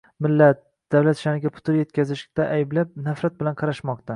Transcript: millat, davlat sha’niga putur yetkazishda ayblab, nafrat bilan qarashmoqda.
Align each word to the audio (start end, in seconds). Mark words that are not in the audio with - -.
millat, 0.27 0.61
davlat 0.95 1.19
sha’niga 1.19 1.51
putur 1.57 1.77
yetkazishda 1.81 2.49
ayblab, 2.57 2.99
nafrat 3.11 3.41
bilan 3.43 3.61
qarashmoqda. 3.63 4.09